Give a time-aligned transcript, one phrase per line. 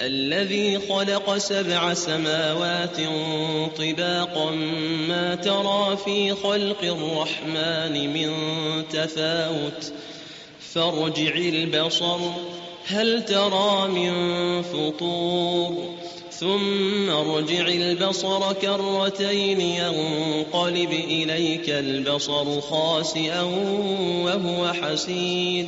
[0.00, 2.96] الذي خلق سبع سماوات
[3.78, 4.50] طباقا
[5.08, 8.32] ما ترى في خلق الرحمن من
[8.88, 9.92] تفاوت.
[10.74, 12.18] فارجع البصر
[12.86, 15.94] هل ترى من فطور؟
[16.32, 23.42] ثم ارجع البصر كرتين ينقلب إليك البصر خاسئا
[24.22, 25.66] وهو حسير.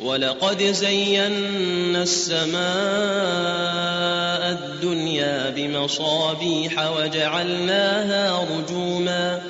[0.00, 2.58] ولقد زينا السماء
[4.50, 9.42] الدنيا بمصابيح وجعلناها رجوما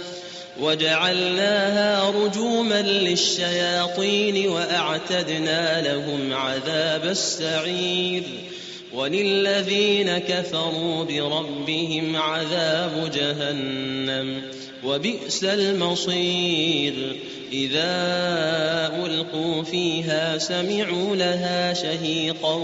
[0.60, 8.22] وجعلناها رجوما للشياطين وأعتدنا لهم عذاب السعير.
[8.98, 14.42] وللذين كفروا بربهم عذاب جهنم
[14.84, 17.16] وبئس المصير.
[17.52, 17.92] إذا
[19.06, 22.54] ألقوا فيها سمعوا لها شهيقا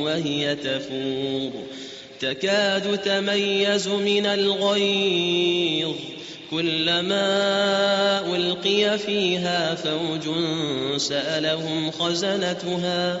[0.00, 1.50] وهي تفور.
[2.20, 5.94] تكاد تميز من الغيظ.
[6.50, 7.26] كلما
[8.36, 10.36] ألقي فيها فوج
[10.96, 13.20] سألهم خزنتها.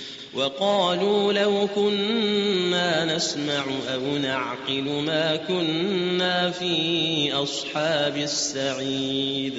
[0.33, 9.53] وقالوا لو كنا نسمع أو نعقل ما كنا في أصحاب السعير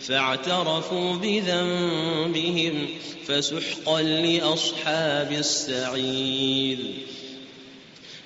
[0.00, 2.88] فاعترفوا بذنبهم
[3.26, 6.78] فسحقا لأصحاب السعير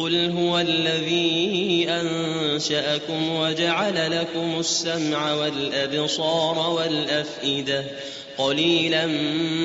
[0.00, 7.84] قل هو الذي أنشأكم وجعل لكم السمع والأبصار والأفئدة
[8.38, 9.06] قليلا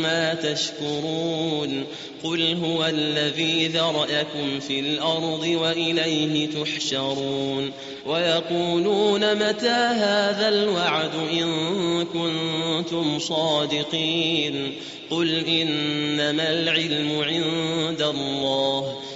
[0.02, 1.86] ما تشكرون
[2.24, 7.72] قل هو الذي ذرأكم في الأرض وإليه تحشرون
[8.06, 14.74] ويقولون متى هذا الوعد إن كنتم صادقين
[15.10, 19.05] قل إنما العلم عند الله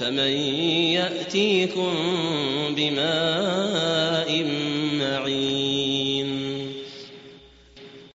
[0.00, 0.32] فمن
[0.96, 1.92] يأتيكم
[2.76, 4.44] بماء
[4.98, 5.89] معين